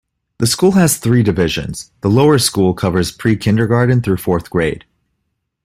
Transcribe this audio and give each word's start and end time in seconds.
The 0.39 0.47
school 0.47 0.71
has 0.71 0.97
three 0.97 1.21
divisions: 1.21 1.91
The 2.01 2.09
lower 2.09 2.39
school 2.39 2.73
covers 2.73 3.11
pre-kindergarten 3.11 4.01
through 4.01 4.17
fourth 4.17 4.49
grade. 4.49 4.83